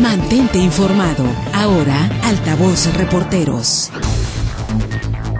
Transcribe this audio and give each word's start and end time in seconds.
Mantente 0.00 0.58
informado. 0.58 1.24
Ahora, 1.52 2.08
Altavoz 2.22 2.86
Reporteros. 2.94 3.90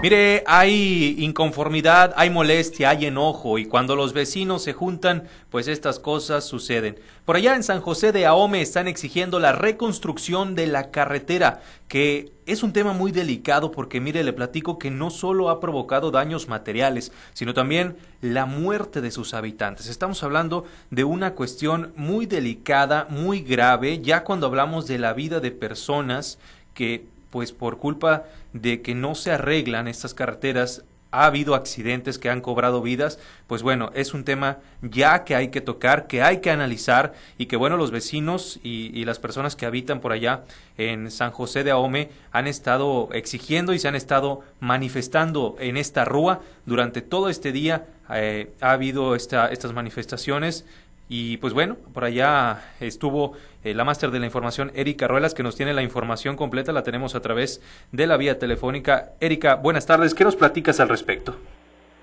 Mire, 0.00 0.44
hay 0.46 1.16
inconformidad, 1.18 2.14
hay 2.16 2.30
molestia, 2.30 2.90
hay 2.90 3.06
enojo 3.06 3.58
y 3.58 3.64
cuando 3.64 3.96
los 3.96 4.12
vecinos 4.12 4.62
se 4.62 4.72
juntan, 4.72 5.24
pues 5.50 5.66
estas 5.66 5.98
cosas 5.98 6.44
suceden. 6.44 7.00
Por 7.24 7.34
allá 7.34 7.56
en 7.56 7.64
San 7.64 7.80
José 7.80 8.12
de 8.12 8.24
Ahome 8.24 8.60
están 8.62 8.86
exigiendo 8.86 9.40
la 9.40 9.50
reconstrucción 9.50 10.54
de 10.54 10.68
la 10.68 10.92
carretera, 10.92 11.62
que 11.88 12.30
es 12.46 12.62
un 12.62 12.72
tema 12.72 12.92
muy 12.92 13.10
delicado 13.10 13.72
porque 13.72 14.00
mire, 14.00 14.22
le 14.22 14.32
platico 14.32 14.78
que 14.78 14.92
no 14.92 15.10
solo 15.10 15.50
ha 15.50 15.58
provocado 15.58 16.12
daños 16.12 16.46
materiales, 16.46 17.10
sino 17.34 17.52
también 17.52 17.96
la 18.20 18.46
muerte 18.46 19.00
de 19.00 19.10
sus 19.10 19.34
habitantes. 19.34 19.88
Estamos 19.88 20.22
hablando 20.22 20.64
de 20.90 21.02
una 21.02 21.34
cuestión 21.34 21.92
muy 21.96 22.26
delicada, 22.26 23.08
muy 23.10 23.40
grave, 23.40 24.00
ya 24.00 24.22
cuando 24.22 24.46
hablamos 24.46 24.86
de 24.86 24.98
la 24.98 25.12
vida 25.12 25.40
de 25.40 25.50
personas 25.50 26.38
que 26.72 27.17
pues 27.30 27.52
por 27.52 27.78
culpa 27.78 28.24
de 28.52 28.82
que 28.82 28.94
no 28.94 29.14
se 29.14 29.32
arreglan 29.32 29.88
estas 29.88 30.14
carreteras 30.14 30.84
ha 31.10 31.24
habido 31.24 31.54
accidentes 31.54 32.18
que 32.18 32.28
han 32.28 32.40
cobrado 32.40 32.82
vidas, 32.82 33.18
pues 33.46 33.62
bueno, 33.62 33.90
es 33.94 34.12
un 34.12 34.24
tema 34.24 34.58
ya 34.82 35.24
que 35.24 35.34
hay 35.34 35.48
que 35.48 35.60
tocar, 35.60 36.06
que 36.06 36.22
hay 36.22 36.40
que 36.40 36.50
analizar 36.50 37.14
y 37.38 37.46
que 37.46 37.56
bueno, 37.56 37.76
los 37.76 37.90
vecinos 37.90 38.60
y, 38.62 39.04
las 39.08 39.18
personas 39.18 39.56
que 39.56 39.64
habitan 39.64 40.00
por 40.00 40.12
allá 40.12 40.42
en 40.76 41.10
San 41.10 41.30
José 41.30 41.64
de 41.64 41.70
Ahome 41.70 42.10
han 42.30 42.46
estado 42.46 43.08
exigiendo 43.12 43.72
y 43.72 43.78
se 43.78 43.88
han 43.88 43.94
estado 43.94 44.42
manifestando 44.60 45.56
en 45.60 45.78
esta 45.78 46.04
rúa 46.04 46.42
durante 46.66 47.00
todo 47.00 47.30
este 47.30 47.52
día. 47.52 47.86
Eh, 48.10 48.52
ha 48.60 48.72
habido 48.72 49.14
esta, 49.14 49.46
estas 49.46 49.72
manifestaciones 49.72 50.66
y 51.08 51.38
pues 51.38 51.54
bueno, 51.54 51.76
por 51.94 52.04
allá 52.04 52.58
estuvo 52.80 53.32
eh, 53.64 53.74
la 53.74 53.84
máster 53.84 54.10
de 54.10 54.20
la 54.20 54.26
información, 54.26 54.70
Erika 54.74 55.08
Ruelas, 55.08 55.34
que 55.34 55.42
nos 55.42 55.56
tiene 55.56 55.72
la 55.72 55.82
información 55.82 56.36
completa, 56.36 56.72
la 56.72 56.82
tenemos 56.82 57.14
a 57.14 57.20
través 57.20 57.62
de 57.92 58.06
la 58.06 58.16
vía 58.16 58.38
telefónica. 58.38 59.10
Erika, 59.20 59.54
buenas 59.54 59.86
tardes, 59.86 60.14
¿qué 60.14 60.24
nos 60.24 60.36
platicas 60.36 60.80
al 60.80 60.88
respecto? 60.88 61.36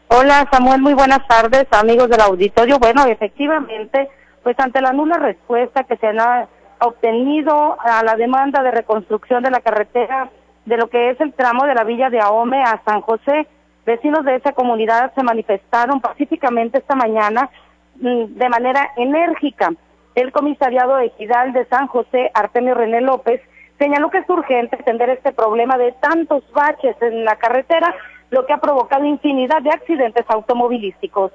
Hola 0.07 0.47
Samuel, 0.51 0.81
muy 0.81 0.93
buenas 0.93 1.27
tardes, 1.27 1.65
amigos 1.71 2.09
del 2.09 2.21
auditorio. 2.21 2.79
Bueno, 2.79 3.05
efectivamente, 3.05 4.09
pues 4.43 4.59
ante 4.59 4.81
la 4.81 4.91
nula 4.91 5.17
respuesta 5.17 5.83
que 5.83 5.97
se 5.97 6.07
ha 6.07 6.47
obtenido 6.79 7.77
a 7.79 8.03
la 8.03 8.15
demanda 8.15 8.63
de 8.63 8.71
reconstrucción 8.71 9.43
de 9.43 9.51
la 9.51 9.61
carretera 9.61 10.29
de 10.65 10.77
lo 10.77 10.89
que 10.89 11.11
es 11.11 11.21
el 11.21 11.33
tramo 11.33 11.65
de 11.65 11.75
la 11.75 11.83
villa 11.83 12.09
de 12.09 12.19
Ahome 12.19 12.61
a 12.63 12.81
San 12.85 13.01
José, 13.01 13.47
vecinos 13.85 14.25
de 14.25 14.35
esa 14.35 14.51
comunidad 14.53 15.13
se 15.13 15.23
manifestaron 15.23 16.01
pacíficamente 16.01 16.79
esta 16.79 16.95
mañana 16.95 17.49
de 17.95 18.49
manera 18.49 18.91
enérgica. 18.97 19.71
El 20.15 20.31
comisariado 20.31 20.97
ejidal 20.99 21.53
de 21.53 21.65
San 21.65 21.87
José, 21.87 22.31
Artemio 22.33 22.75
René 22.75 23.01
López, 23.01 23.41
señaló 23.77 24.09
que 24.09 24.19
es 24.19 24.29
urgente 24.29 24.77
atender 24.79 25.09
este 25.09 25.33
problema 25.33 25.77
de 25.77 25.91
tantos 25.93 26.43
baches 26.53 26.95
en 27.01 27.25
la 27.25 27.35
carretera, 27.35 27.93
lo 28.29 28.45
que 28.45 28.53
ha 28.53 28.57
provocado 28.57 29.05
infinidad 29.05 29.61
de 29.61 29.71
accidentes 29.71 30.25
automovilísticos. 30.29 31.31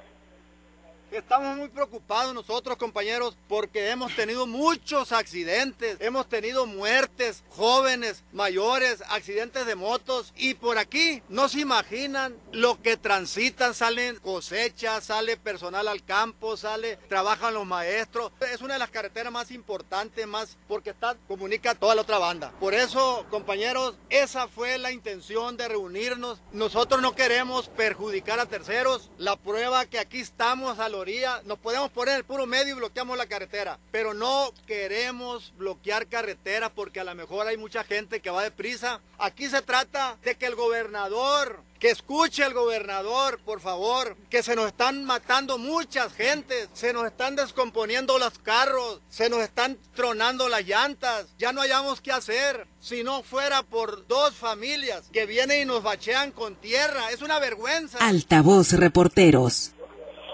Estamos 1.13 1.57
muy 1.57 1.69
preocupados 1.69 2.33
nosotros, 2.33 2.77
compañeros, 2.77 3.37
porque 3.49 3.91
hemos 3.91 4.15
tenido 4.15 4.47
muchos 4.47 5.11
accidentes, 5.11 5.97
hemos 5.99 6.29
tenido 6.29 6.67
muertes, 6.67 7.43
jóvenes, 7.49 8.23
mayores, 8.33 9.03
accidentes 9.09 9.67
de 9.67 9.75
motos 9.75 10.33
y 10.37 10.55
por 10.55 10.79
aquí 10.79 11.21
no 11.29 11.49
se 11.49 11.61
imaginan 11.61 12.37
lo 12.53 12.81
que 12.81 12.97
transitan, 12.97 13.75
salen 13.75 14.21
cosechas, 14.21 15.05
sale 15.05 15.37
personal 15.37 15.89
al 15.89 16.05
campo, 16.05 16.57
sale, 16.57 16.97
trabajan 17.09 17.55
los 17.55 17.67
maestros. 17.67 18.31
Es 18.53 18.61
una 18.61 18.75
de 18.75 18.79
las 18.79 18.91
carreteras 18.91 19.33
más 19.33 19.51
importantes, 19.51 20.25
más 20.29 20.57
porque 20.69 20.91
está, 20.91 21.17
comunica 21.27 21.75
toda 21.75 21.97
la 21.97 22.03
otra 22.03 22.19
banda. 22.19 22.53
Por 22.61 22.73
eso, 22.73 23.27
compañeros, 23.31 23.97
esa 24.11 24.47
fue 24.47 24.79
la 24.79 24.93
intención 24.93 25.57
de 25.57 25.67
reunirnos. 25.67 26.39
Nosotros 26.53 27.03
no 27.03 27.17
queremos 27.17 27.69
perjudicar 27.69 28.39
a 28.39 28.47
terceros. 28.47 29.11
La 29.19 29.35
prueba 29.35 29.87
que 29.87 29.99
aquí 29.99 30.21
estamos 30.21 30.79
a 30.79 30.89
nos 31.45 31.59
podemos 31.59 31.91
poner 31.91 32.17
el 32.17 32.25
puro 32.25 32.47
medio 32.47 32.75
y 32.75 32.79
bloqueamos 32.79 33.17
la 33.17 33.27
carretera, 33.27 33.79
pero 33.91 34.13
no 34.13 34.53
queremos 34.67 35.53
bloquear 35.57 36.07
carreteras 36.09 36.71
porque 36.75 37.01
a 37.01 37.05
lo 37.05 37.15
mejor 37.15 37.47
hay 37.47 37.57
mucha 37.57 37.85
gente 37.85 38.21
que 38.21 38.31
va 38.31 38.43
deprisa. 38.43 39.01
Aquí 39.19 39.49
se 39.49 39.63
trata 39.63 40.19
de 40.23 40.35
que 40.37 40.47
el 40.47 40.55
gobernador 40.55 41.63
que 41.81 41.91
escuche 41.91 42.45
el 42.45 42.53
gobernador, 42.53 43.41
por 43.43 43.61
favor, 43.61 44.15
que 44.29 44.43
se 44.43 44.55
nos 44.55 44.67
están 44.67 45.03
matando 45.05 45.57
muchas 45.57 46.13
gentes, 46.13 46.69
se 46.75 46.93
nos 46.93 47.07
están 47.07 47.37
descomponiendo 47.37 48.19
los 48.19 48.39
carros, 48.39 49.01
se 49.09 49.31
nos 49.31 49.41
están 49.41 49.79
tronando 49.95 50.51
las 50.51 50.67
llantas, 50.67 51.29
ya 51.39 51.55
no 51.55 51.63
hayamos 51.63 52.03
qué 52.03 52.13
hacer. 52.13 52.67
Si 52.81 53.03
no 53.03 53.23
fuera 53.23 53.63
por 53.63 54.07
dos 54.07 54.35
familias 54.35 55.05
que 55.11 55.25
vienen 55.25 55.63
y 55.63 55.65
nos 55.65 55.83
bachean 55.83 56.33
con 56.33 56.55
tierra, 56.55 57.11
es 57.13 57.23
una 57.23 57.39
vergüenza. 57.39 57.97
Altavoz 57.99 58.73
Reporteros. 58.75 59.73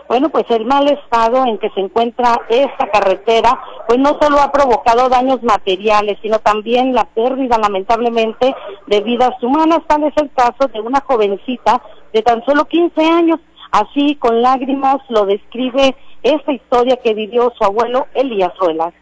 Bueno, 0.09 0.28
pues 0.28 0.44
el 0.50 0.65
mal 0.67 0.89
estado 0.89 1.44
en 1.47 1.59
que 1.59 1.69
se 1.71 1.81
encuentra 1.81 2.41
esta 2.49 2.89
carretera, 2.91 3.59
pues 3.89 3.99
no 3.99 4.17
solo 4.21 4.41
ha 4.41 4.53
provocado 4.53 5.09
daños 5.09 5.43
materiales, 5.43 6.19
sino 6.22 6.39
también 6.39 6.94
la 6.94 7.05
pérdida, 7.05 7.59
lamentablemente, 7.59 8.55
de 8.87 9.00
vidas 9.00 9.33
humanas. 9.43 9.81
Tal 9.89 10.05
es 10.05 10.15
el 10.17 10.31
caso 10.33 10.69
de 10.72 10.81
una 10.81 11.00
jovencita 11.00 11.83
de 12.12 12.22
tan 12.22 12.44
solo 12.44 12.67
15 12.67 13.05
años. 13.05 13.41
Así, 13.72 14.15
con 14.15 14.41
lágrimas, 14.43 14.99
lo 15.09 15.27
describe 15.27 15.97
esta 16.23 16.53
historia 16.53 16.97
que 17.03 17.12
vivió 17.12 17.53
su 17.59 17.65
abuelo 17.65 18.06
Elías 18.15 18.56
Ruelas. 18.59 18.94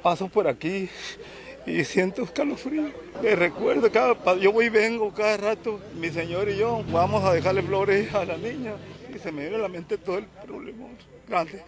paso 0.00 0.28
por 0.28 0.46
aquí 0.46 0.88
y 1.66 1.84
siento 1.84 2.22
escalofrío. 2.22 2.84
Me 3.20 3.34
recuerdo, 3.34 3.90
cada, 3.90 4.14
yo 4.36 4.52
voy 4.52 4.66
y 4.66 4.70
vengo 4.70 5.12
cada 5.12 5.36
rato, 5.36 5.80
mi 5.96 6.08
señor 6.08 6.48
y 6.48 6.56
yo, 6.56 6.82
vamos 6.92 7.24
a 7.24 7.32
dejarle 7.32 7.62
flores 7.62 8.14
a 8.14 8.24
la 8.24 8.36
niña 8.36 8.74
se 9.22 9.32
me 9.32 9.42
viene 9.42 9.56
a 9.56 9.60
la 9.60 9.68
mente 9.68 9.98
todo 9.98 10.18
el 10.18 10.26
problema 10.26 10.86
grande. 11.28 11.62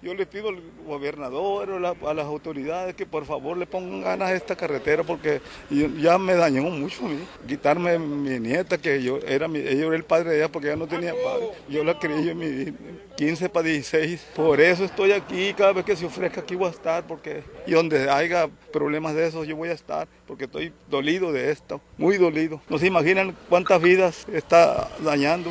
Yo 0.00 0.14
le 0.14 0.26
pido 0.26 0.50
al 0.50 0.62
gobernador 0.86 1.70
o 1.70 2.08
a 2.08 2.14
las 2.14 2.24
autoridades 2.24 2.94
que 2.94 3.04
por 3.04 3.24
favor 3.26 3.56
le 3.56 3.66
pongan 3.66 4.00
ganas 4.00 4.28
a 4.28 4.34
esta 4.34 4.54
carretera 4.54 5.02
porque 5.02 5.40
ya 5.70 6.18
me 6.18 6.34
dañó 6.34 6.62
mucho 6.62 7.04
a 7.04 7.08
mí. 7.08 7.18
Quitarme 7.48 7.98
mi 7.98 8.38
nieta, 8.38 8.78
que 8.78 9.02
yo 9.02 9.18
era 9.26 9.48
mi, 9.48 9.58
ella 9.58 9.86
era 9.86 9.96
el 9.96 10.04
padre 10.04 10.30
de 10.30 10.36
ella 10.36 10.52
porque 10.52 10.68
ella 10.68 10.76
no 10.76 10.86
tenía 10.86 11.12
padre. 11.12 11.48
Yo 11.68 11.82
la 11.82 11.98
crié 11.98 12.24
yo 12.26 12.30
en 12.30 12.38
mi 12.38 12.74
15 13.16 13.48
para 13.48 13.66
16. 13.66 14.26
Por 14.36 14.60
eso 14.60 14.84
estoy 14.84 15.10
aquí, 15.10 15.52
cada 15.54 15.72
vez 15.72 15.84
que 15.84 15.96
se 15.96 16.06
ofrezca 16.06 16.42
aquí 16.42 16.54
voy 16.54 16.68
a 16.68 16.70
estar 16.70 17.04
porque 17.04 17.42
y 17.66 17.72
donde 17.72 18.08
haya 18.08 18.48
problemas 18.72 19.16
de 19.16 19.26
esos 19.26 19.48
yo 19.48 19.56
voy 19.56 19.70
a 19.70 19.72
estar 19.72 20.06
porque 20.28 20.44
estoy 20.44 20.72
dolido 20.88 21.32
de 21.32 21.50
esto, 21.50 21.80
muy 21.96 22.18
dolido. 22.18 22.60
No 22.68 22.78
se 22.78 22.86
imaginan 22.86 23.34
cuántas 23.48 23.82
vidas 23.82 24.26
está 24.32 24.88
dañando 25.00 25.50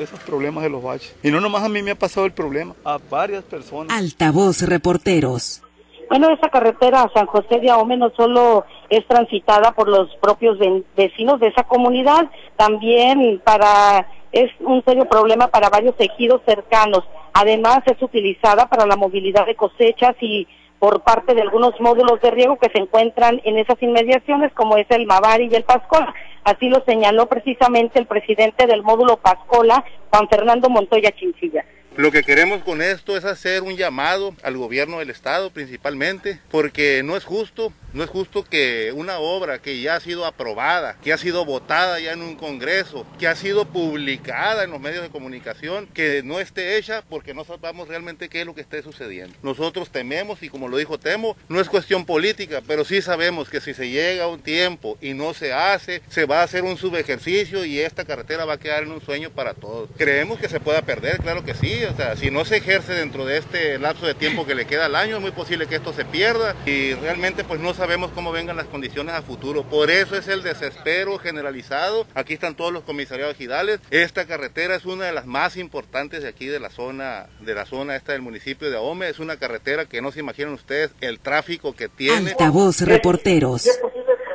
esos 0.00 0.18
problemas 0.20 0.64
de 0.64 0.70
los 0.70 0.82
baches. 0.82 1.14
Y 1.22 1.30
no 1.30 1.40
nomás 1.40 1.62
a 1.62 1.68
mí 1.68 1.80
me 1.80 1.92
ha 1.92 1.94
pasado 1.94 2.26
el 2.26 2.32
problema, 2.32 2.74
a 2.84 2.98
varias 2.98 3.44
personas 3.44 3.67
Altavoz 3.88 4.62
Reporteros. 4.62 5.62
Bueno, 6.08 6.30
esa 6.30 6.48
carretera 6.48 7.02
a 7.02 7.12
San 7.12 7.26
José 7.26 7.60
de 7.60 7.70
Ahome 7.70 7.96
no 7.96 8.10
solo 8.16 8.64
es 8.88 9.06
transitada 9.06 9.72
por 9.72 9.88
los 9.88 10.08
propios 10.16 10.58
vecinos 10.96 11.38
de 11.38 11.48
esa 11.48 11.64
comunidad, 11.64 12.30
también 12.56 13.40
para 13.44 14.08
es 14.32 14.50
un 14.60 14.82
serio 14.84 15.06
problema 15.06 15.48
para 15.48 15.68
varios 15.68 15.94
ejidos 15.98 16.42
cercanos. 16.46 17.04
Además, 17.32 17.80
es 17.86 18.00
utilizada 18.02 18.66
para 18.66 18.86
la 18.86 18.96
movilidad 18.96 19.46
de 19.46 19.54
cosechas 19.54 20.16
y 20.20 20.46
por 20.78 21.02
parte 21.02 21.34
de 21.34 21.42
algunos 21.42 21.78
módulos 21.80 22.20
de 22.20 22.30
riego 22.30 22.56
que 22.58 22.70
se 22.70 22.78
encuentran 22.78 23.40
en 23.44 23.58
esas 23.58 23.82
inmediaciones, 23.82 24.52
como 24.52 24.76
es 24.76 24.86
el 24.90 25.06
Mavari 25.06 25.48
y 25.50 25.54
el 25.54 25.64
Pascola. 25.64 26.14
Así 26.44 26.68
lo 26.68 26.82
señaló 26.84 27.26
precisamente 27.26 27.98
el 27.98 28.06
presidente 28.06 28.66
del 28.66 28.82
módulo 28.82 29.16
Pascola, 29.16 29.84
Juan 30.10 30.28
Fernando 30.28 30.68
Montoya 30.68 31.10
Chinchilla. 31.12 31.64
Lo 31.98 32.12
que 32.12 32.22
queremos 32.22 32.62
con 32.62 32.80
esto 32.80 33.16
es 33.16 33.24
hacer 33.24 33.64
un 33.64 33.76
llamado 33.76 34.36
al 34.44 34.56
gobierno 34.56 35.00
del 35.00 35.10
estado 35.10 35.50
principalmente, 35.50 36.38
porque 36.48 37.02
no 37.02 37.16
es 37.16 37.24
justo, 37.24 37.72
no 37.92 38.04
es 38.04 38.08
justo 38.08 38.44
que 38.44 38.92
una 38.94 39.18
obra 39.18 39.58
que 39.58 39.80
ya 39.80 39.96
ha 39.96 40.00
sido 40.00 40.24
aprobada, 40.24 40.96
que 41.02 41.12
ha 41.12 41.18
sido 41.18 41.44
votada 41.44 41.98
ya 41.98 42.12
en 42.12 42.22
un 42.22 42.36
congreso, 42.36 43.04
que 43.18 43.26
ha 43.26 43.34
sido 43.34 43.64
publicada 43.64 44.62
en 44.62 44.70
los 44.70 44.80
medios 44.80 45.02
de 45.02 45.08
comunicación, 45.08 45.88
que 45.88 46.22
no 46.22 46.38
esté 46.38 46.76
hecha 46.76 47.02
porque 47.02 47.34
no 47.34 47.44
sabemos 47.44 47.88
realmente 47.88 48.28
qué 48.28 48.42
es 48.42 48.46
lo 48.46 48.54
que 48.54 48.60
esté 48.60 48.80
sucediendo. 48.84 49.36
Nosotros 49.42 49.90
tememos 49.90 50.40
y 50.44 50.50
como 50.50 50.68
lo 50.68 50.76
dijo 50.76 51.00
Temo, 51.00 51.36
no 51.48 51.60
es 51.60 51.68
cuestión 51.68 52.06
política, 52.06 52.62
pero 52.64 52.84
sí 52.84 53.02
sabemos 53.02 53.50
que 53.50 53.60
si 53.60 53.74
se 53.74 53.90
llega 53.90 54.22
a 54.22 54.28
un 54.28 54.40
tiempo 54.40 54.96
y 55.00 55.14
no 55.14 55.34
se 55.34 55.52
hace, 55.52 56.00
se 56.06 56.26
va 56.26 56.42
a 56.42 56.44
hacer 56.44 56.62
un 56.62 56.76
subejercicio 56.76 57.64
y 57.64 57.80
esta 57.80 58.04
carretera 58.04 58.44
va 58.44 58.52
a 58.52 58.60
quedar 58.60 58.84
en 58.84 58.92
un 58.92 59.00
sueño 59.00 59.30
para 59.30 59.54
todos. 59.54 59.90
Creemos 59.98 60.38
que 60.38 60.48
se 60.48 60.60
pueda 60.60 60.82
perder, 60.82 61.18
claro 61.18 61.44
que 61.44 61.54
sí, 61.54 61.87
o 61.88 61.96
sea, 61.96 62.16
si 62.16 62.30
no 62.30 62.44
se 62.44 62.56
ejerce 62.56 62.92
dentro 62.92 63.24
de 63.24 63.38
este 63.38 63.78
lapso 63.78 64.06
de 64.06 64.14
tiempo 64.14 64.46
que 64.46 64.54
le 64.54 64.66
queda 64.66 64.86
al 64.86 64.94
año, 64.94 65.16
es 65.16 65.22
muy 65.22 65.30
posible 65.30 65.66
que 65.66 65.76
esto 65.76 65.92
se 65.92 66.04
pierda 66.04 66.54
y 66.66 66.94
realmente 66.94 67.44
pues 67.44 67.60
no 67.60 67.74
sabemos 67.74 68.10
cómo 68.14 68.32
vengan 68.32 68.56
las 68.56 68.66
condiciones 68.66 69.14
a 69.14 69.22
futuro. 69.22 69.62
Por 69.64 69.90
eso 69.90 70.16
es 70.16 70.28
el 70.28 70.42
desespero 70.42 71.18
generalizado. 71.18 72.06
Aquí 72.14 72.34
están 72.34 72.54
todos 72.54 72.72
los 72.72 72.82
comisariados 72.82 73.34
ejidales. 73.34 73.80
Esta 73.90 74.26
carretera 74.26 74.74
es 74.74 74.86
una 74.86 75.06
de 75.06 75.12
las 75.12 75.26
más 75.26 75.56
importantes 75.56 76.22
de 76.22 76.28
aquí 76.28 76.46
de 76.46 76.60
la 76.60 76.70
zona, 76.70 77.26
de 77.40 77.54
la 77.54 77.64
zona 77.64 77.96
esta 77.96 78.12
del 78.12 78.22
municipio 78.22 78.70
de 78.70 78.76
Ahome. 78.76 79.08
Es 79.08 79.18
una 79.18 79.36
carretera 79.36 79.86
que 79.86 80.02
no 80.02 80.12
se 80.12 80.20
imaginan 80.20 80.54
ustedes 80.54 80.94
el 81.00 81.20
tráfico 81.20 81.74
que 81.74 81.88
tiene. 81.88 82.30
Altavoz 82.30 82.82
Reporteros. 82.82 83.68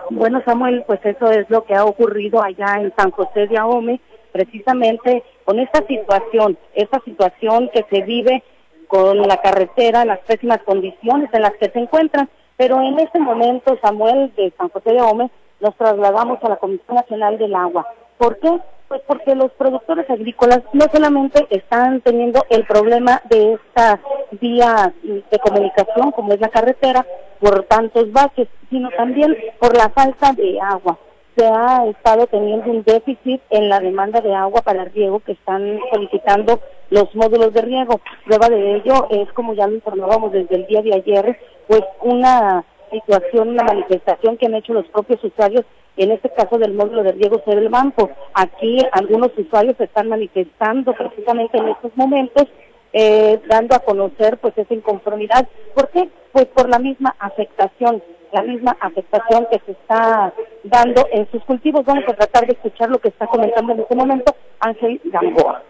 Bueno, 0.09 0.41
Samuel, 0.45 0.83
pues 0.85 1.00
eso 1.03 1.31
es 1.31 1.50
lo 1.50 1.65
que 1.65 1.73
ha 1.73 1.85
ocurrido 1.85 2.44
allá 2.44 2.77
en 2.79 2.94
San 2.95 3.11
José 3.11 3.47
de 3.47 3.57
Ahome, 3.57 4.00
precisamente 4.31 5.23
con 5.45 5.59
esta 5.59 5.85
situación, 5.85 6.57
esta 6.73 6.99
situación 7.01 7.69
que 7.73 7.85
se 7.89 8.03
vive 8.03 8.43
con 8.87 9.17
la 9.21 9.37
carretera, 9.37 10.05
las 10.05 10.19
pésimas 10.19 10.61
condiciones 10.63 11.29
en 11.33 11.41
las 11.41 11.53
que 11.55 11.69
se 11.69 11.79
encuentran. 11.79 12.29
Pero 12.57 12.81
en 12.81 12.99
este 12.99 13.19
momento, 13.19 13.77
Samuel, 13.81 14.31
de 14.35 14.53
San 14.57 14.69
José 14.69 14.91
de 14.91 14.99
Ahome, 14.99 15.31
nos 15.59 15.75
trasladamos 15.75 16.37
a 16.43 16.49
la 16.49 16.57
Comisión 16.57 16.95
Nacional 16.95 17.37
del 17.37 17.55
Agua. 17.55 17.87
¿Por 18.17 18.37
qué? 18.39 18.59
Pues 18.87 19.01
porque 19.07 19.33
los 19.33 19.51
productores 19.53 20.07
agrícolas 20.09 20.61
no 20.73 20.85
solamente 20.93 21.47
están 21.49 22.01
teniendo 22.01 22.45
el 22.49 22.65
problema 22.65 23.21
de 23.29 23.53
esta 23.53 23.99
vía 24.39 24.93
de 25.01 25.39
comunicación, 25.39 26.11
como 26.11 26.33
es 26.33 26.39
la 26.39 26.49
carretera, 26.49 27.05
por 27.39 27.63
tantos 27.63 28.11
baches, 28.11 28.47
sino 28.69 28.89
también 28.91 29.35
por 29.59 29.75
la 29.75 29.89
falta 29.89 30.33
de 30.33 30.59
agua. 30.61 30.97
Se 31.35 31.45
ha 31.45 31.85
estado 31.88 32.27
teniendo 32.27 32.69
un 32.69 32.83
déficit 32.83 33.41
en 33.50 33.69
la 33.69 33.80
demanda 33.80 34.21
de 34.21 34.35
agua 34.35 34.62
para 34.62 34.83
el 34.83 34.91
riego 34.91 35.19
que 35.19 35.31
están 35.31 35.80
solicitando 35.91 36.59
los 36.89 37.13
módulos 37.15 37.53
de 37.53 37.62
riego. 37.62 38.00
Prueba 38.25 38.50
de 38.50 38.75
ello 38.75 39.07
es, 39.09 39.31
como 39.33 39.53
ya 39.56 39.65
lo 39.65 39.75
informábamos 39.75 40.31
desde 40.31 40.56
el 40.56 40.68
día 40.68 40.81
de 40.83 40.94
ayer, 40.94 41.39
pues 41.68 41.81
una 42.01 42.63
situación, 42.91 43.50
una 43.50 43.63
manifestación 43.63 44.38
que 44.38 44.45
han 44.45 44.56
hecho 44.56 44.74
los 44.74 44.85
propios 44.88 45.24
usuarios, 45.24 45.65
en 45.97 46.12
este 46.12 46.30
caso 46.30 46.57
del 46.57 46.74
módulo 46.74 47.03
de 47.03 47.13
riego 47.13 47.41
del 47.45 47.69
Banco. 47.69 48.09
Aquí 48.36 48.77
algunos 48.91 49.31
usuarios 49.38 49.75
se 49.77 49.86
están 49.86 50.09
manifestando 50.09 50.94
precisamente 50.94 51.57
en 51.57 51.69
estos 51.69 51.95
momentos, 51.95 52.47
eh, 52.93 53.41
dando 53.47 53.75
a 53.75 53.79
conocer 53.79 54.37
pues 54.37 54.57
esa 54.57 54.73
inconformidad. 54.73 55.47
¿Por 55.73 55.89
qué? 55.89 56.09
Pues 56.31 56.45
por 56.47 56.69
la 56.69 56.79
misma 56.79 57.15
afectación, 57.19 58.01
la 58.31 58.43
misma 58.43 58.77
afectación 58.79 59.47
que 59.51 59.59
se 59.65 59.71
está 59.73 60.33
dando 60.63 61.07
en 61.11 61.29
sus 61.31 61.43
cultivos. 61.43 61.85
Vamos 61.85 62.05
a 62.07 62.13
tratar 62.13 62.47
de 62.47 62.53
escuchar 62.53 62.89
lo 62.89 62.99
que 62.99 63.09
está 63.09 63.27
comentando 63.27 63.73
en 63.73 63.81
este 63.81 63.95
momento 63.95 64.35
Ángel 64.59 65.01
Gamboa 65.05 65.63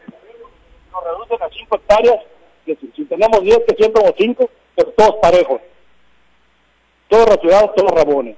nos 0.93 1.03
reducen 1.03 1.41
a 1.41 1.49
5 1.49 1.75
hectáreas, 1.75 2.19
que 2.65 2.77
si, 2.95 3.05
tenemos 3.05 3.41
10, 3.41 3.59
que 3.67 3.75
siempre 3.75 4.01
somos 4.01 4.15
5, 4.17 4.49
pero 4.75 4.89
todos 4.91 5.15
parejos. 5.21 5.61
Todos 7.09 7.25
rasurados, 7.25 7.75
todos 7.75 7.91
rabones. 7.91 8.37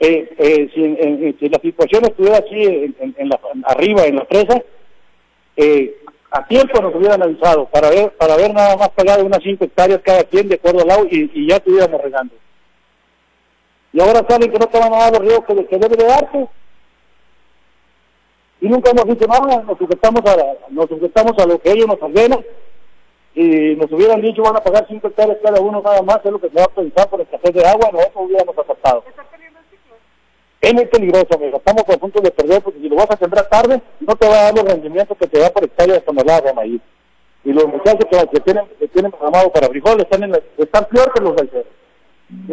Eh, 0.00 0.34
eh, 0.38 0.70
si, 0.74 1.36
si, 1.38 1.48
la 1.48 1.58
situación 1.60 2.04
estuviera 2.04 2.38
aquí 2.38 2.62
en, 2.62 3.28
la, 3.28 3.40
arriba, 3.64 4.04
en 4.04 4.16
la 4.16 4.24
presa, 4.24 4.62
eh, 5.56 5.96
a 6.34 6.44
tiempo 6.48 6.82
nos 6.82 6.92
hubieran 6.96 7.22
avisado 7.22 7.66
para 7.66 7.90
ver 7.90 8.10
para 8.16 8.36
ver 8.36 8.52
nada 8.52 8.76
más 8.76 8.88
pagado 8.90 9.24
unas 9.24 9.40
5 9.40 9.64
hectáreas 9.66 10.00
cada 10.02 10.24
quien 10.24 10.48
de 10.48 10.56
acuerdo 10.56 10.80
al 10.80 10.88
lado 10.88 11.06
y, 11.08 11.46
ya 11.46 11.56
estuviéramos 11.56 12.02
regando. 12.02 12.34
Y 13.92 14.00
ahora 14.00 14.26
saben 14.28 14.50
que 14.50 14.58
no 14.58 14.66
te 14.66 14.80
van 14.80 14.92
a 14.92 14.98
dar 14.98 15.12
los 15.12 15.20
ríos 15.20 15.44
que, 15.46 15.64
que 15.66 15.78
debe 15.78 15.96
de 15.96 16.04
darse 16.04 16.48
y 18.60 18.68
nunca 18.68 18.90
hemos 18.90 19.04
dicho 19.04 19.28
nada, 19.28 19.62
nos 19.62 19.78
sujetamos 19.78 20.22
a, 20.26 20.36
nos 20.70 20.88
sujetamos 20.88 21.38
a 21.38 21.46
lo 21.46 21.60
que 21.60 21.70
ellos 21.70 21.86
nos 21.86 22.02
ordenan 22.02 22.44
y 23.36 23.76
nos 23.76 23.92
hubieran 23.92 24.20
dicho 24.20 24.42
van 24.42 24.56
a 24.56 24.64
pagar 24.64 24.86
5 24.88 25.06
hectáreas 25.06 25.38
cada 25.40 25.60
uno 25.60 25.82
nada 25.82 26.02
más, 26.02 26.18
es 26.24 26.32
lo 26.32 26.40
que 26.40 26.48
se 26.48 26.56
va 26.56 26.64
a 26.64 26.68
pensar 26.68 27.08
por 27.08 27.20
el 27.20 27.28
café 27.28 27.52
de 27.52 27.64
agua, 27.64 27.90
nosotros 27.92 28.24
hubiéramos 28.26 28.58
aceptado. 28.58 29.04
Es 30.64 30.72
muy 30.72 30.86
peligroso, 30.86 31.28
amigo. 31.34 31.58
estamos 31.58 31.84
a 31.86 31.98
punto 31.98 32.22
de 32.22 32.30
perder 32.30 32.62
porque 32.62 32.80
si 32.80 32.88
lo 32.88 32.96
vas 32.96 33.10
a 33.10 33.18
sembrar 33.18 33.46
tarde, 33.50 33.82
no 34.00 34.16
te 34.16 34.26
va 34.26 34.34
a 34.34 34.42
dar 34.44 34.54
los 34.54 34.64
rendimientos 34.64 35.18
que 35.18 35.26
te 35.26 35.38
da 35.38 35.50
por 35.50 35.62
hectárea 35.62 35.96
de 35.96 36.00
toneladas 36.00 36.44
de 36.44 36.54
maíz. 36.54 36.80
Y 37.44 37.52
los 37.52 37.66
muchachos 37.66 38.06
que, 38.10 38.40
tienen, 38.40 38.64
que 38.78 38.88
tienen 38.88 39.10
programado 39.10 39.52
para 39.52 39.68
frijoles 39.68 40.04
están, 40.04 40.22
en 40.22 40.34
están 40.56 40.86
peor 40.86 41.12
que 41.12 41.20
los 41.20 41.36
del. 41.36 41.50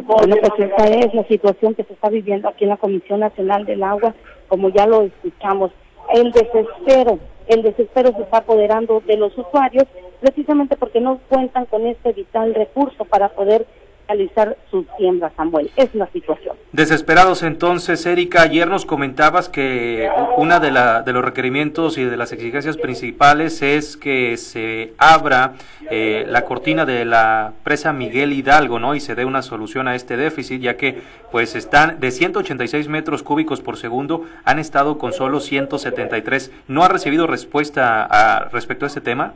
Bueno, 0.04 0.36
pues 0.42 0.70
esta 0.70 0.88
es 0.88 1.14
la 1.14 1.24
situación 1.24 1.74
que 1.74 1.86
se 1.86 1.94
está 1.94 2.10
viviendo 2.10 2.50
aquí 2.50 2.66
en 2.66 2.72
la 2.72 2.78
Comisión 2.78 3.22
Nacional 3.22 3.66
del 3.66 3.82
Agua, 3.82 4.14
como 4.50 4.68
ya 4.68 4.86
lo 4.86 5.04
escuchamos 5.04 5.72
el 6.14 6.34
desespero, 6.34 7.18
el 7.48 7.62
desespero 7.64 8.12
se 8.14 8.24
está 8.24 8.40
apoderando 8.40 9.02
de 9.08 9.16
los 9.16 9.38
usuarios 9.38 9.86
precisamente 10.20 10.76
porque 10.76 11.00
no 11.00 11.20
cuentan 11.30 11.66
con 11.66 11.88
este 11.88 12.12
vital 12.12 12.54
recurso 12.54 13.06
para 13.06 13.30
poder 13.30 13.66
realizar 14.12 14.58
sus 14.70 14.86
siembras, 14.98 15.32
Samuel. 15.36 15.72
Es 15.76 15.94
la 15.96 16.08
situación. 16.12 16.56
Desesperados 16.72 17.44
entonces, 17.44 18.06
Erika, 18.06 18.42
ayer 18.42 18.68
nos 18.68 18.86
comentabas 18.86 19.50
que 19.50 20.10
una 20.38 20.60
de, 20.60 20.72
la, 20.72 21.02
de 21.02 21.14
los 21.14 21.24
requerimientos 21.24 21.98
y 21.98 22.04
de 22.04 22.18
las 22.18 22.32
exigencias 22.32 22.78
principales 22.78 23.62
es 23.62 23.98
que 23.98 24.38
se 24.38 24.94
abra 24.98 25.54
eh, 25.90 26.26
la 26.28 26.46
cortina 26.46 26.86
de 26.86 27.06
la 27.06 27.54
presa 27.64 27.94
Miguel 27.94 28.34
Hidalgo, 28.34 28.80
¿no? 28.80 28.96
Y 28.96 29.00
se 29.00 29.16
dé 29.16 29.26
una 29.26 29.42
solución 29.42 29.88
a 29.88 29.96
este 29.96 30.18
déficit, 30.18 30.62
ya 30.62 30.78
que 30.78 31.02
pues 31.32 31.56
están 31.56 32.00
de 32.00 32.12
186 32.12 32.88
metros 32.90 33.24
cúbicos 33.24 33.62
por 33.62 33.78
segundo, 33.78 34.26
han 34.44 34.60
estado 34.60 34.98
con 34.98 35.14
solo 35.14 35.40
173. 35.40 36.52
¿No 36.68 36.84
ha 36.84 36.90
recibido 36.90 37.28
respuesta 37.28 38.04
a, 38.04 38.50
respecto 38.50 38.86
a 38.86 38.88
este 38.88 39.02
tema? 39.02 39.34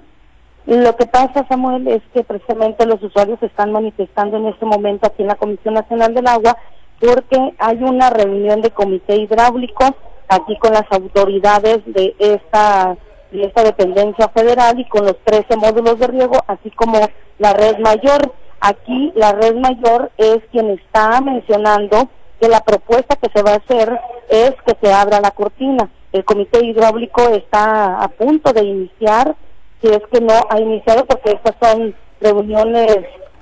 Lo 0.65 0.95
que 0.95 1.05
pasa, 1.05 1.45
Samuel, 1.47 1.87
es 1.87 2.01
que 2.13 2.23
precisamente 2.23 2.87
los 2.87 3.01
usuarios 3.03 3.41
están 3.43 3.71
manifestando 3.71 4.37
en 4.37 4.47
este 4.47 4.65
momento 4.65 5.05
aquí 5.05 5.21
en 5.21 5.27
la 5.27 5.35
Comisión 5.35 5.75
Nacional 5.75 6.13
del 6.13 6.27
Agua 6.27 6.57
porque 6.99 7.53
hay 7.59 7.83
una 7.83 8.09
reunión 8.09 8.61
de 8.61 8.71
comité 8.71 9.15
hidráulico 9.15 9.95
aquí 10.27 10.57
con 10.57 10.73
las 10.73 10.85
autoridades 10.91 11.81
de 11.85 12.15
esta 12.19 12.97
de 13.31 13.43
esta 13.43 13.63
dependencia 13.63 14.29
federal 14.29 14.79
y 14.79 14.85
con 14.85 15.05
los 15.05 15.17
13 15.25 15.57
módulos 15.57 15.99
de 15.99 16.07
riego, 16.07 16.37
así 16.47 16.71
como 16.71 16.99
la 17.37 17.53
red 17.53 17.77
mayor. 17.79 18.33
Aquí 18.61 19.11
la 19.15 19.33
red 19.33 19.55
mayor 19.55 20.11
es 20.17 20.39
quien 20.51 20.69
está 20.69 21.19
mencionando 21.21 22.09
que 22.39 22.47
la 22.47 22.61
propuesta 22.61 23.17
que 23.17 23.29
se 23.33 23.43
va 23.43 23.51
a 23.51 23.57
hacer 23.57 23.99
es 24.29 24.53
que 24.65 24.75
se 24.81 24.93
abra 24.93 25.19
la 25.19 25.31
cortina. 25.31 25.89
El 26.13 26.23
comité 26.23 26.65
hidráulico 26.65 27.21
está 27.29 28.01
a 28.01 28.07
punto 28.07 28.53
de 28.53 28.63
iniciar 28.63 29.35
si 29.85 29.91
es 29.91 30.01
que 30.11 30.21
no 30.21 30.33
ha 30.49 30.59
iniciado, 30.59 31.05
porque 31.05 31.31
estas 31.31 31.55
son 31.61 31.95
reuniones 32.19 32.87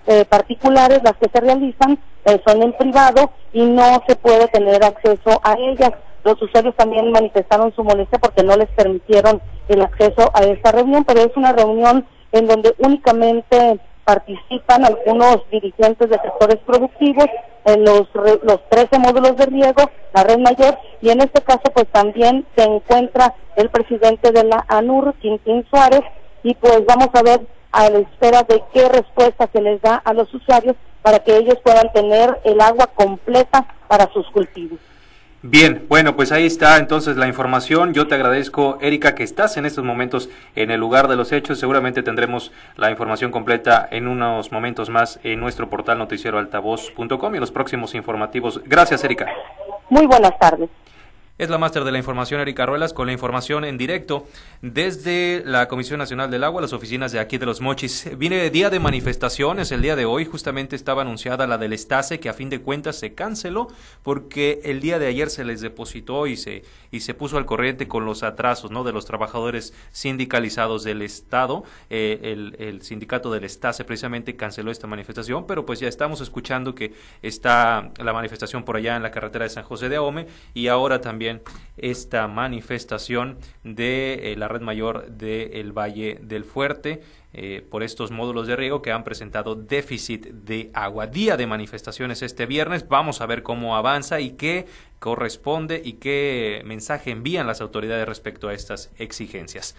eh, 0.07 0.25
particulares 0.25 1.01
las 1.03 1.13
que 1.13 1.29
se 1.33 1.39
realizan, 1.39 1.97
eh, 2.25 2.41
son 2.45 2.61
en 2.61 2.73
privado 2.73 3.31
y 3.53 3.63
no 3.63 4.03
se 4.07 4.15
puede 4.17 4.47
tener 4.49 4.83
acceso 4.83 5.39
a 5.43 5.55
ellas. 5.57 5.91
Los 6.23 6.41
usuarios 6.41 6.75
también 6.75 7.11
manifestaron 7.11 7.73
su 7.75 7.83
molestia 7.83 8.19
porque 8.19 8.43
no 8.43 8.55
les 8.57 8.69
permitieron 8.69 9.41
el 9.69 9.81
acceso 9.81 10.31
a 10.33 10.43
esta 10.43 10.71
reunión, 10.71 11.03
pero 11.05 11.21
es 11.21 11.35
una 11.35 11.53
reunión 11.53 12.05
en 12.31 12.47
donde 12.47 12.73
únicamente 12.79 13.79
participan 14.03 14.83
algunos 14.83 15.49
dirigentes 15.49 16.09
de 16.09 16.19
sectores 16.19 16.57
productivos 16.65 17.27
en 17.65 17.85
los, 17.85 18.03
los 18.13 18.69
13 18.69 18.99
módulos 18.99 19.37
de 19.37 19.45
riego, 19.45 19.89
la 20.13 20.23
red 20.23 20.39
mayor, 20.39 20.77
y 21.01 21.09
en 21.09 21.21
este 21.21 21.41
caso 21.41 21.63
pues 21.73 21.87
también 21.87 22.45
se 22.57 22.63
encuentra 22.63 23.33
el 23.55 23.69
presidente 23.69 24.31
de 24.31 24.43
la 24.43 24.65
ANUR, 24.67 25.13
Quintín 25.21 25.65
Suárez, 25.69 26.01
y 26.43 26.53
pues 26.55 26.85
vamos 26.85 27.09
a 27.13 27.23
ver 27.23 27.41
a 27.71 27.89
la 27.89 27.99
espera 27.99 28.43
de 28.43 28.63
qué 28.73 28.87
respuesta 28.89 29.49
se 29.51 29.61
les 29.61 29.81
da 29.81 29.95
a 29.95 30.13
los 30.13 30.31
usuarios 30.33 30.75
para 31.01 31.19
que 31.19 31.35
ellos 31.35 31.57
puedan 31.63 31.91
tener 31.91 32.39
el 32.43 32.61
agua 32.61 32.87
completa 32.87 33.65
para 33.87 34.11
sus 34.13 34.27
cultivos. 34.27 34.79
Bien, 35.45 35.85
bueno, 35.89 36.15
pues 36.15 36.31
ahí 36.31 36.45
está 36.45 36.77
entonces 36.77 37.17
la 37.17 37.27
información. 37.27 37.93
Yo 37.93 38.07
te 38.07 38.15
agradezco, 38.15 38.77
Erika, 38.79 39.13
que 39.13 39.23
estás 39.23 39.57
en 39.57 39.65
estos 39.65 39.83
momentos 39.83 40.29
en 40.55 40.71
el 40.71 40.79
lugar 40.79 41.09
de 41.09 41.17
los 41.17 41.33
hechos. 41.33 41.59
Seguramente 41.59 42.01
tendremos 42.01 42.53
la 42.77 42.89
información 42.89 43.29
completa 43.29 43.85
en 43.91 44.07
unos 44.07 44.53
momentos 44.53 44.89
más 44.89 45.19
en 45.23 45.41
nuestro 45.41 45.69
portal 45.69 45.97
noticieroaltavoz.com 45.97 47.33
y 47.33 47.37
en 47.37 47.41
los 47.41 47.51
próximos 47.51 47.93
informativos. 47.93 48.61
Gracias, 48.63 49.03
Erika. 49.03 49.27
Muy 49.89 50.05
buenas 50.05 50.39
tardes. 50.39 50.69
Es 51.39 51.49
la 51.49 51.57
máster 51.57 51.83
de 51.83 51.91
la 51.91 51.97
información 51.97 52.41
Erika 52.41 52.67
Ruelas 52.67 52.93
con 52.93 53.07
la 53.07 53.11
información 53.11 53.65
en 53.65 53.75
directo 53.75 54.27
desde 54.61 55.41
la 55.43 55.67
Comisión 55.67 55.97
Nacional 55.97 56.29
del 56.29 56.43
Agua, 56.43 56.61
las 56.61 56.73
oficinas 56.73 57.11
de 57.11 57.19
aquí 57.19 57.39
de 57.39 57.47
Los 57.47 57.59
Mochis. 57.59 58.07
Viene 58.19 58.51
día 58.51 58.69
de 58.69 58.79
manifestaciones, 58.79 59.71
el 59.71 59.81
día 59.81 59.95
de 59.95 60.05
hoy 60.05 60.25
justamente 60.25 60.75
estaba 60.75 61.01
anunciada 61.01 61.47
la 61.47 61.57
del 61.57 61.73
Estase 61.73 62.19
que 62.19 62.29
a 62.29 62.33
fin 62.33 62.51
de 62.51 62.61
cuentas 62.61 62.99
se 62.99 63.15
canceló 63.15 63.67
porque 64.03 64.61
el 64.63 64.79
día 64.79 64.99
de 64.99 65.07
ayer 65.07 65.31
se 65.31 65.43
les 65.43 65.61
depositó 65.61 66.27
y 66.27 66.37
se 66.37 66.61
y 66.91 66.99
se 66.99 67.15
puso 67.15 67.39
al 67.39 67.47
corriente 67.47 67.87
con 67.87 68.05
los 68.05 68.21
atrasos, 68.21 68.69
¿no? 68.69 68.83
de 68.83 68.93
los 68.93 69.05
trabajadores 69.05 69.73
sindicalizados 69.91 70.83
del 70.83 71.01
Estado. 71.01 71.63
Eh, 71.89 72.19
el, 72.21 72.55
el 72.59 72.83
sindicato 72.83 73.31
del 73.31 73.43
Estase 73.43 73.83
precisamente 73.83 74.35
canceló 74.35 74.69
esta 74.69 74.85
manifestación, 74.85 75.47
pero 75.47 75.65
pues 75.65 75.79
ya 75.79 75.87
estamos 75.87 76.21
escuchando 76.21 76.75
que 76.75 76.93
está 77.23 77.91
la 77.97 78.13
manifestación 78.13 78.63
por 78.63 78.77
allá 78.77 78.95
en 78.95 79.01
la 79.01 79.09
carretera 79.09 79.45
de 79.45 79.49
San 79.49 79.63
José 79.63 79.89
de 79.89 79.95
Ahome 79.95 80.27
y 80.53 80.67
ahora 80.67 81.01
también 81.01 81.22
también 81.23 81.41
esta 81.77 82.27
manifestación 82.27 83.37
de 83.63 84.33
eh, 84.33 84.35
la 84.35 84.47
red 84.47 84.61
mayor 84.61 85.07
del 85.09 85.71
Valle 85.71 86.19
del 86.21 86.43
Fuerte 86.43 87.01
eh, 87.33 87.65
por 87.67 87.81
estos 87.81 88.11
módulos 88.11 88.45
de 88.45 88.55
riego 88.55 88.81
que 88.81 88.91
han 88.91 89.03
presentado 89.03 89.55
déficit 89.55 90.27
de 90.27 90.69
agua. 90.73 91.07
Día 91.07 91.35
de 91.35 91.47
manifestaciones 91.47 92.21
este 92.21 92.45
viernes. 92.45 92.87
Vamos 92.87 93.21
a 93.21 93.25
ver 93.25 93.41
cómo 93.41 93.75
avanza 93.75 94.19
y 94.19 94.31
qué 94.31 94.67
corresponde 94.99 95.81
y 95.83 95.93
qué 95.93 96.61
mensaje 96.65 97.09
envían 97.09 97.47
las 97.47 97.61
autoridades 97.61 98.07
respecto 98.07 98.49
a 98.49 98.53
estas 98.53 98.91
exigencias. 98.97 99.75